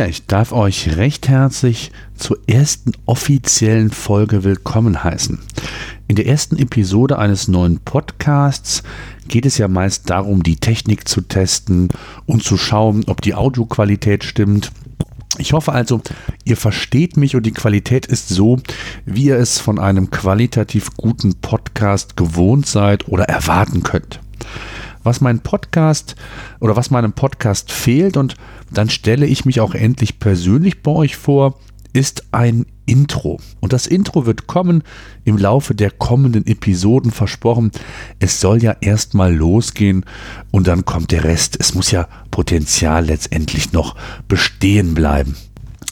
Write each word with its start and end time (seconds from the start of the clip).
Ja, 0.00 0.06
ich 0.06 0.24
darf 0.24 0.52
euch 0.52 0.96
recht 0.96 1.28
herzlich 1.28 1.92
zur 2.16 2.38
ersten 2.46 2.92
offiziellen 3.04 3.90
Folge 3.90 4.44
willkommen 4.44 5.04
heißen. 5.04 5.38
In 6.08 6.16
der 6.16 6.24
ersten 6.24 6.56
Episode 6.56 7.18
eines 7.18 7.48
neuen 7.48 7.80
Podcasts 7.80 8.82
geht 9.28 9.44
es 9.44 9.58
ja 9.58 9.68
meist 9.68 10.08
darum, 10.08 10.42
die 10.42 10.56
Technik 10.56 11.06
zu 11.06 11.20
testen 11.20 11.88
und 12.24 12.42
zu 12.42 12.56
schauen, 12.56 13.04
ob 13.08 13.20
die 13.20 13.34
Audioqualität 13.34 14.24
stimmt. 14.24 14.72
Ich 15.36 15.52
hoffe 15.52 15.72
also, 15.72 16.00
ihr 16.46 16.56
versteht 16.56 17.18
mich 17.18 17.36
und 17.36 17.44
die 17.44 17.52
Qualität 17.52 18.06
ist 18.06 18.30
so, 18.30 18.58
wie 19.04 19.24
ihr 19.24 19.36
es 19.36 19.58
von 19.58 19.78
einem 19.78 20.08
qualitativ 20.08 20.96
guten 20.96 21.34
Podcast 21.42 22.16
gewohnt 22.16 22.66
seid 22.66 23.06
oder 23.08 23.24
erwarten 23.24 23.82
könnt 23.82 24.18
was 25.02 25.20
mein 25.20 25.40
Podcast 25.40 26.16
oder 26.60 26.76
was 26.76 26.90
meinem 26.90 27.12
Podcast 27.12 27.72
fehlt 27.72 28.16
und 28.16 28.34
dann 28.70 28.90
stelle 28.90 29.26
ich 29.26 29.44
mich 29.44 29.60
auch 29.60 29.74
endlich 29.74 30.18
persönlich 30.18 30.82
bei 30.82 30.90
euch 30.92 31.16
vor, 31.16 31.58
ist 31.92 32.24
ein 32.32 32.66
Intro. 32.86 33.40
Und 33.60 33.72
das 33.72 33.86
Intro 33.86 34.26
wird 34.26 34.46
kommen 34.46 34.82
im 35.24 35.38
Laufe 35.38 35.74
der 35.74 35.90
kommenden 35.90 36.46
Episoden 36.46 37.10
versprochen. 37.10 37.70
Es 38.18 38.40
soll 38.40 38.62
ja 38.62 38.76
erstmal 38.80 39.34
losgehen 39.34 40.04
und 40.50 40.66
dann 40.66 40.84
kommt 40.84 41.12
der 41.12 41.24
Rest. 41.24 41.56
Es 41.58 41.74
muss 41.74 41.90
ja 41.90 42.08
Potenzial 42.30 43.06
letztendlich 43.06 43.72
noch 43.72 43.96
bestehen 44.28 44.94
bleiben. 44.94 45.36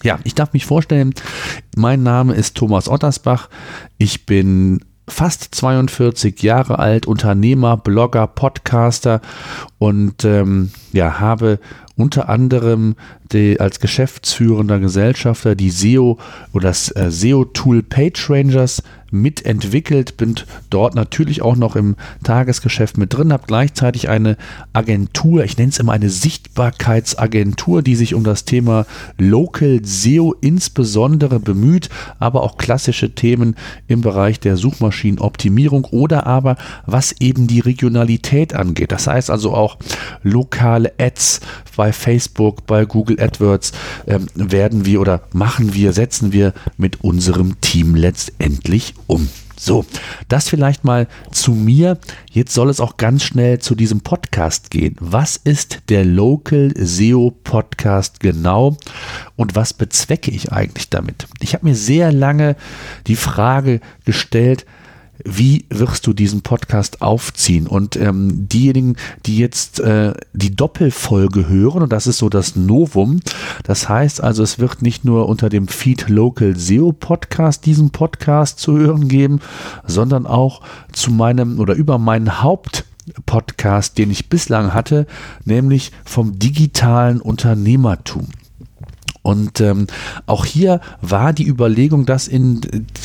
Ja, 0.05 0.19
ich 0.23 0.35
darf 0.35 0.53
mich 0.53 0.65
vorstellen, 0.65 1.13
mein 1.77 2.03
Name 2.03 2.35
ist 2.35 2.57
Thomas 2.57 2.89
Ottersbach. 2.89 3.49
Ich 3.99 4.27
bin 4.27 4.85
fast 5.09 5.55
42 5.55 6.43
Jahre 6.43 6.79
alt, 6.79 7.07
Unternehmer, 7.07 7.77
Blogger, 7.77 8.27
Podcaster 8.27 9.21
und 9.79 10.25
ähm, 10.25 10.71
ja, 10.93 11.21
habe 11.21 11.59
unter 11.99 12.29
anderem 12.29 12.95
die, 13.33 13.61
als 13.61 13.81
geschäftsführender 13.81 14.79
Gesellschafter 14.79 15.55
die 15.55 15.71
SEO 15.71 16.19
oder 16.53 16.69
das 16.69 16.91
äh, 16.97 17.11
SEO-Tool 17.11 17.83
PageRangers 17.83 18.83
mitentwickelt, 19.11 20.17
bin 20.17 20.35
dort 20.71 20.95
natürlich 20.95 21.43
auch 21.43 21.57
noch 21.57 21.77
im 21.77 21.97
Tagesgeschäft 22.25 22.99
mit 22.99 23.15
drin, 23.15 23.33
habe 23.33 23.45
gleichzeitig 23.47 24.09
eine 24.09 24.37
Agentur, 24.73 25.45
ich 25.45 25.57
nenne 25.57 25.71
es 25.71 25.79
immer 25.79 25.93
eine 25.93 26.11
Sichtbarkeitsagentur, 26.11 27.83
die 27.83 27.97
sich 27.97 28.15
um 28.15 28.23
das 28.23 28.45
Thema 28.45 28.87
Local 29.17 29.81
SEO 29.83 30.35
insbesondere 30.41 31.41
bemüht, 31.41 31.89
aber 32.19 32.43
auch 32.43 32.59
klassische 32.59 33.15
Themen 33.15 33.57
im 33.87 34.03
Bereich 34.03 34.41
der 34.41 34.57
Suchmaschinenoptimierung 34.57 35.87
oder 35.87 36.27
aber 36.27 36.57
was 36.87 37.13
eben 37.21 37.47
die 37.47 37.61
Regionalität 37.61 38.55
angeht. 38.55 38.93
Das 38.93 39.07
heißt 39.07 39.31
also 39.31 39.55
auch 39.55 39.79
lokale 40.23 40.93
Ads 40.99 41.41
bei 41.79 41.88
Facebook, 41.93 42.67
bei 42.67 42.85
Google 42.85 43.21
AdWords 43.21 43.73
ähm, 44.07 44.27
werden 44.35 44.85
wir 44.85 45.01
oder 45.01 45.23
machen 45.33 45.75
wir, 45.75 45.93
setzen 45.93 46.33
wir 46.33 46.53
mit 46.77 47.03
unserem 47.03 47.61
Team 47.61 47.95
letztendlich 47.95 48.95
um. 49.07 49.29
So, 49.59 49.85
das 50.29 50.49
vielleicht 50.49 50.85
mal 50.85 51.09
zu 51.33 51.51
mir. 51.51 51.99
Jetzt 52.31 52.55
soll 52.55 52.71
es 52.71 52.79
auch 52.79 52.97
ganz 52.97 53.25
schnell 53.25 53.59
zu 53.59 53.75
diesem 53.75 54.03
Podcast 54.03 54.71
gehen. 54.71 54.95
Was 55.01 55.37
ist 55.37 55.81
der 55.89 56.05
Local 56.05 56.73
SEO 56.77 57.33
Podcast 57.43 58.21
genau 58.21 58.77
und 59.35 59.57
was 59.57 59.75
bezwecke 59.75 60.31
ich 60.31 60.53
eigentlich 60.53 60.91
damit? 60.91 61.27
Ich 61.41 61.55
habe 61.55 61.67
mir 61.67 61.75
sehr 61.75 62.13
lange 62.13 62.55
die 63.09 63.17
Frage 63.17 63.81
gestellt, 64.05 64.65
wie 65.25 65.67
wirst 65.71 66.07
du 66.07 66.13
diesen 66.13 66.43
Podcast 66.43 67.03
aufziehen? 67.03 67.67
Und 67.67 67.97
ähm, 67.97 68.49
diejenigen, 68.49 68.97
die 69.27 69.39
jetzt 69.39 69.81
äh, 69.81 70.15
die 70.33 70.55
Doppelfolge 70.55 71.49
hören, 71.49 71.83
und 71.83 71.93
das 71.93 72.07
ist 72.07 72.19
so 72.19 72.29
das 72.29 72.57
Novum, 72.57 73.21
das 73.65 73.89
heißt 73.89 74.23
also, 74.23 74.43
es 74.43 74.59
wird 74.59 74.83
nicht 74.83 75.05
nur 75.05 75.29
unter 75.29 75.49
dem 75.49 75.69
Feed 75.69 76.09
Local 76.09 76.57
SEO 76.57 76.93
Podcast 76.93 77.67
diesen 77.67 77.91
Podcast 77.91 78.59
zu 78.59 78.79
hören 78.79 79.09
geben, 79.09 79.41
sondern 79.87 80.27
auch 80.27 80.63
zu 80.93 81.11
meinem 81.11 81.59
oder 81.59 81.75
über 81.75 81.99
meinen 81.99 82.43
Haupt 82.43 82.85
Podcast, 83.27 83.99
den 83.99 84.11
ich 84.11 84.29
bislang 84.29 84.75
hatte, 84.75 85.07
nämlich 85.45 85.93
vom 86.05 86.39
digitalen 86.39 87.21
Unternehmertum. 87.21 88.29
Und 89.29 89.61
ähm, 89.61 89.89
auch 90.25 90.47
hier 90.47 90.81
war 91.03 91.35
die 91.35 91.47
Überlegung, 91.47 92.07
das 92.07 92.29
in, 92.29 92.63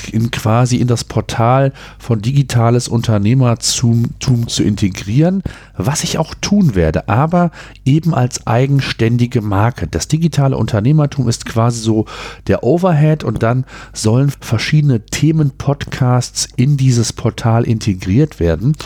in 0.10 0.32
quasi 0.32 0.78
in 0.78 0.88
das 0.88 1.04
Portal 1.04 1.74
von 2.00 2.22
digitales 2.22 2.88
Unternehmertum 2.88 4.06
zu 4.20 4.64
integrieren, 4.64 5.44
was 5.76 6.06
ich 6.06 6.18
auch 6.18 6.34
tun 6.40 6.76
werde, 6.76 7.10
aber 7.10 7.52
eben 7.84 8.14
als 8.14 8.48
eigenständige 8.48 9.42
Marke. 9.42 9.86
Das 9.88 10.08
digitale 10.08 10.56
Unternehmertum 10.56 11.28
ist 11.28 11.46
quasi 11.46 11.82
so 11.82 12.06
der 12.48 12.64
Overhead 12.64 13.26
und 13.26 13.44
dann 13.44 13.66
sollen 13.92 14.32
verschiedene 14.40 15.06
Themen-Podcasts 15.06 16.48
in 16.56 16.78
dieses 16.78 17.12
Portal 17.12 17.66
integriert 17.66 18.40
werden. 18.40 18.78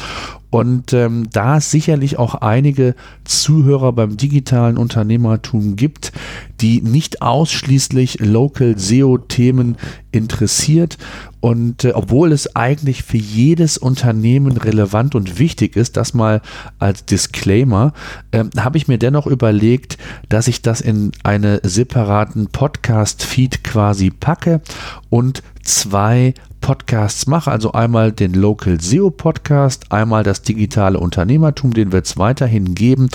Und 0.49 0.93
ähm, 0.93 1.27
da 1.31 1.57
es 1.57 1.71
sicherlich 1.71 2.17
auch 2.17 2.35
einige 2.35 2.95
Zuhörer 3.25 3.91
beim 3.91 4.15
digitalen 4.15 4.77
Unternehmertum 4.77 5.75
gibt, 5.75 6.13
die 6.61 6.81
nicht 6.81 7.21
ausschließlich 7.21 8.19
Local 8.19 8.77
SEO-Themen 8.77 9.75
interessiert 10.11 10.97
und 11.39 11.83
äh, 11.83 11.91
obwohl 11.93 12.31
es 12.31 12.55
eigentlich 12.55 13.03
für 13.03 13.17
jedes 13.17 13.77
Unternehmen 13.77 14.57
relevant 14.57 15.15
und 15.15 15.39
wichtig 15.39 15.75
ist, 15.75 15.95
das 15.95 16.13
mal 16.13 16.41
als 16.79 17.05
Disclaimer, 17.05 17.93
äh, 18.31 18.43
habe 18.57 18.77
ich 18.77 18.87
mir 18.87 18.97
dennoch 18.97 19.27
überlegt, 19.27 19.97
dass 20.29 20.47
ich 20.47 20.61
das 20.61 20.81
in 20.81 21.11
einen 21.23 21.59
separaten 21.63 22.47
Podcast-Feed 22.47 23.63
quasi 23.63 24.09
packe 24.09 24.61
und 25.09 25.43
zwei 25.61 26.33
Podcasts 26.61 27.27
mache. 27.27 27.51
Also 27.51 27.71
einmal 27.71 28.11
den 28.11 28.33
Local 28.33 28.79
SEO 28.81 29.09
Podcast, 29.09 29.91
einmal 29.91 30.23
das 30.23 30.41
digitale 30.41 30.99
Unternehmertum, 30.99 31.73
den 31.73 31.91
wird 31.91 32.05
es 32.05 32.17
weiterhin 32.17 32.75
geben, 32.75 33.09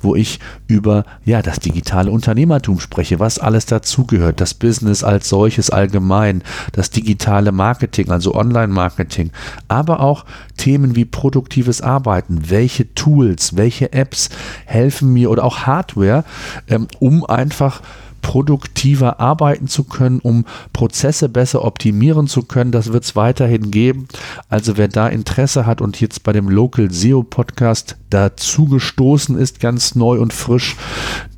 wo 0.00 0.14
ich 0.14 0.40
über 0.66 1.04
ja, 1.24 1.42
das 1.42 1.60
digitale 1.60 2.10
Unternehmertum 2.10 2.80
spreche, 2.80 3.18
was 3.18 3.38
alles 3.38 3.66
dazugehört, 3.66 4.40
das 4.40 4.54
Business 4.54 5.02
als 5.02 5.28
solches 5.28 5.70
allgemein, 5.70 6.42
das 6.72 6.90
digitale 6.90 7.52
Marketing, 7.52 8.10
also 8.10 8.34
Online-Marketing, 8.34 9.30
aber 9.68 10.00
auch 10.00 10.24
Themen 10.56 10.96
wie 10.96 11.04
produktives 11.04 11.80
Arbeiten, 11.80 12.50
welche 12.50 12.92
Tools, 12.94 13.56
welche 13.56 13.92
Apps 13.92 14.28
helfen 14.66 15.12
mir 15.12 15.30
oder 15.30 15.44
auch 15.44 15.60
Hardware, 15.60 16.24
ähm, 16.68 16.88
um 16.98 17.24
einfach 17.24 17.80
produktiver 18.22 19.20
arbeiten 19.20 19.68
zu 19.68 19.84
können, 19.84 20.20
um 20.20 20.44
Prozesse 20.72 21.28
besser 21.28 21.64
optimieren 21.64 22.26
zu 22.26 22.42
können. 22.42 22.72
Das 22.72 22.92
wird 22.92 23.04
es 23.04 23.16
weiterhin 23.16 23.70
geben. 23.70 24.08
Also 24.48 24.76
wer 24.76 24.88
da 24.88 25.08
Interesse 25.08 25.66
hat 25.66 25.80
und 25.80 26.00
jetzt 26.00 26.22
bei 26.22 26.32
dem 26.32 26.48
Local 26.48 26.90
SEO 26.90 27.22
Podcast 27.22 27.96
dazu 28.10 28.66
gestoßen 28.66 29.36
ist, 29.36 29.60
ganz 29.60 29.94
neu 29.94 30.18
und 30.18 30.32
frisch, 30.32 30.76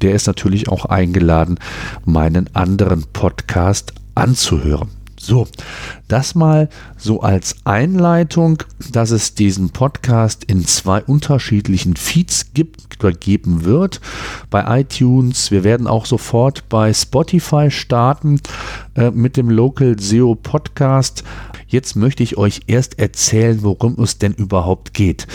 der 0.02 0.14
ist 0.14 0.26
natürlich 0.26 0.68
auch 0.68 0.84
eingeladen, 0.86 1.58
meinen 2.04 2.54
anderen 2.54 3.04
Podcast 3.12 3.92
anzuhören. 4.14 4.99
So, 5.22 5.46
das 6.08 6.34
mal 6.34 6.70
so 6.96 7.20
als 7.20 7.56
Einleitung, 7.64 8.62
dass 8.90 9.10
es 9.10 9.34
diesen 9.34 9.68
Podcast 9.68 10.44
in 10.44 10.64
zwei 10.64 11.02
unterschiedlichen 11.02 11.94
Feeds 11.96 12.54
gibt 12.54 13.04
oder 13.04 13.12
geben 13.12 13.66
wird. 13.66 14.00
Bei 14.48 14.80
iTunes, 14.80 15.50
wir 15.50 15.62
werden 15.62 15.86
auch 15.86 16.06
sofort 16.06 16.70
bei 16.70 16.94
Spotify 16.94 17.70
starten 17.70 18.40
äh, 18.94 19.10
mit 19.10 19.36
dem 19.36 19.50
Local 19.50 20.00
SEO 20.00 20.36
Podcast. 20.36 21.22
Jetzt 21.68 21.96
möchte 21.96 22.22
ich 22.22 22.38
euch 22.38 22.62
erst 22.66 22.98
erzählen, 22.98 23.62
worum 23.62 24.02
es 24.02 24.16
denn 24.16 24.32
überhaupt 24.32 24.94
geht. 24.94 25.26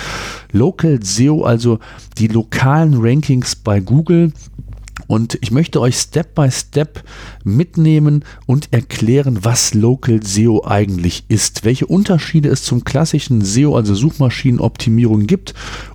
Local 0.52 1.00
SEO, 1.04 1.44
also 1.44 1.78
die 2.18 2.28
lokalen 2.28 2.96
Rankings 2.98 3.56
bei 3.56 3.82
Google 3.82 4.34
und 5.08 5.38
ich 5.42 5.52
möchte 5.52 5.82
euch 5.82 5.98
Step 5.98 6.36
by 6.36 6.50
Step 6.50 7.04
mitnehmen 7.44 8.24
und 8.46 8.72
erklären, 8.72 9.40
was 9.44 9.74
Local 9.74 10.24
SEO 10.24 10.64
eigentlich 10.66 11.26
ist, 11.28 11.64
welche 11.64 11.86
Unterschiede 11.86 12.50
es 12.50 12.64
zum 12.64 12.84
klassischen 12.84 13.42
SEO, 13.44 13.76
also 13.76 13.94
Suchmaschinenoptimierung 13.94 15.28
gibt 15.28 15.54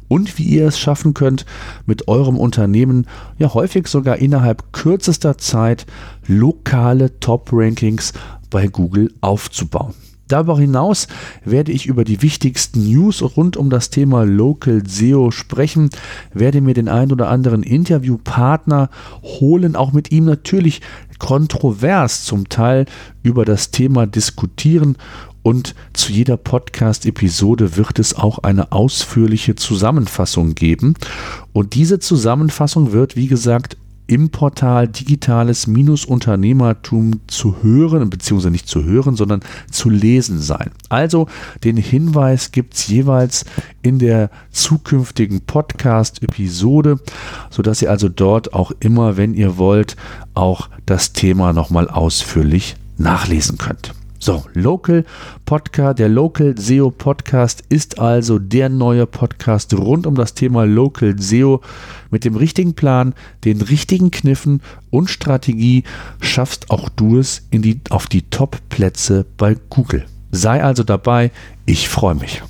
und 0.08 0.38
wie 0.38 0.44
ihr 0.44 0.67
es 0.67 0.79
schaffen 0.79 1.14
könnt, 1.14 1.47
mit 1.87 2.08
eurem 2.08 2.37
Unternehmen 2.37 3.06
ja 3.38 3.52
häufig 3.55 3.88
sogar 3.88 4.19
innerhalb 4.19 4.73
kürzester 4.73 5.38
Zeit 5.38 5.87
lokale 6.26 7.19
Top-Rankings 7.20 8.12
bei 8.50 8.67
Google 8.67 9.12
aufzubauen. 9.20 9.94
Darüber 10.31 10.59
hinaus 10.59 11.09
werde 11.44 11.73
ich 11.73 11.87
über 11.87 12.05
die 12.05 12.23
wichtigsten 12.23 12.88
News 12.88 13.23
rund 13.37 13.56
um 13.56 13.69
das 13.69 13.91
Thema 13.91 14.25
Local 14.25 14.82
SEO 14.87 15.31
sprechen, 15.31 15.91
werde 16.32 16.61
mir 16.61 16.75
den 16.75 16.88
ein 16.88 17.12
oder 17.12 17.29
anderen 17.29 17.62
Interviewpartner 17.62 18.91
holen, 19.23 19.77
auch 19.77 19.93
mit 19.93 20.12
ihm 20.12 20.25
natürlich 20.25 20.81
kontrovers 21.19 22.25
zum 22.25 22.49
Teil 22.49 22.87
über 23.23 23.44
das 23.44 23.71
Thema 23.71 24.06
diskutieren 24.06 24.97
und 25.43 25.75
zu 25.94 26.12
jeder 26.12 26.37
Podcast-Episode 26.37 27.77
wird 27.77 27.99
es 27.99 28.15
auch 28.15 28.41
eine 28.41 28.73
ausführliche 28.73 29.55
Zusammenfassung 29.55 30.55
geben. 30.55 30.94
Und 31.53 31.75
diese 31.75 31.99
Zusammenfassung 31.99 32.93
wird, 32.93 33.17
wie 33.17 33.27
gesagt, 33.27 33.79
im 34.10 34.30
Portal 34.30 34.88
Digitales-Unternehmertum 34.88 37.20
zu 37.28 37.62
hören, 37.62 38.10
beziehungsweise 38.10 38.50
nicht 38.50 38.66
zu 38.66 38.82
hören, 38.82 39.14
sondern 39.14 39.38
zu 39.70 39.88
lesen 39.88 40.40
sein. 40.40 40.72
Also 40.88 41.28
den 41.62 41.76
Hinweis 41.76 42.50
gibt 42.50 42.74
es 42.74 42.88
jeweils 42.88 43.44
in 43.82 44.00
der 44.00 44.30
zukünftigen 44.50 45.42
Podcast-Episode, 45.42 46.98
sodass 47.50 47.82
ihr 47.82 47.90
also 47.90 48.08
dort 48.08 48.52
auch 48.52 48.72
immer, 48.80 49.16
wenn 49.16 49.32
ihr 49.32 49.58
wollt, 49.58 49.94
auch 50.34 50.68
das 50.86 51.12
Thema 51.12 51.52
nochmal 51.52 51.88
ausführlich 51.88 52.74
nachlesen 52.98 53.58
könnt. 53.58 53.94
So, 54.22 54.44
Local 54.52 55.06
Podcast, 55.46 55.99
der 55.99 56.11
Local 56.11 56.55
SEO 56.58 56.90
Podcast 56.90 57.64
ist 57.70 57.99
also 57.99 58.38
der 58.38 58.69
neue 58.69 59.06
Podcast 59.06 59.72
rund 59.72 60.06
um 60.06 60.14
das 60.14 60.34
Thema 60.34 60.67
Local 60.67 61.19
SEO. 61.19 61.62
Mit 62.11 62.26
dem 62.26 62.37
richtigen 62.37 62.75
Plan, 62.75 63.14
den 63.46 63.62
richtigen 63.62 64.11
Kniffen 64.11 64.61
und 64.90 65.08
Strategie 65.08 65.84
schaffst 66.20 66.70
auch 66.70 66.90
du 66.90 67.19
es 67.19 67.46
in 67.50 67.62
die, 67.62 67.81
auf 67.88 68.08
die 68.08 68.20
Top-Plätze 68.28 69.25
bei 69.38 69.56
Google. 69.70 70.05
Sei 70.31 70.62
also 70.62 70.82
dabei, 70.82 71.31
ich 71.64 71.88
freue 71.88 72.14
mich. 72.14 72.43